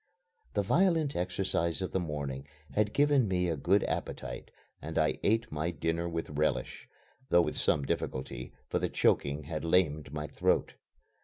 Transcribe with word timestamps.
The 0.55 0.63
violent 0.63 1.15
exercise 1.15 1.79
of 1.79 1.91
the 1.91 1.99
morning 1.99 2.47
had 2.71 2.91
given 2.91 3.27
me 3.27 3.47
a 3.47 3.55
good 3.55 3.83
appetite 3.83 4.49
and 4.81 4.97
I 4.97 5.19
ate 5.21 5.51
my 5.51 5.69
dinner 5.69 6.09
with 6.09 6.31
relish, 6.31 6.89
though 7.29 7.43
with 7.43 7.55
some 7.55 7.85
difficulty, 7.85 8.51
for 8.67 8.79
the 8.79 8.89
choking 8.89 9.43
had 9.43 9.63
lamed 9.63 10.11
my 10.11 10.25
throat. 10.25 10.73